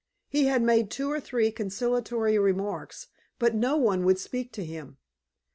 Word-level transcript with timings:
He 0.27 0.45
had 0.45 0.63
made 0.63 0.89
two 0.89 1.11
or 1.11 1.19
three 1.19 1.51
conciliatory 1.51 2.39
remarks, 2.39 3.05
but 3.37 3.53
no 3.53 3.77
one 3.77 4.03
would 4.03 4.17
speak 4.17 4.51
to 4.53 4.65
him. 4.65 4.97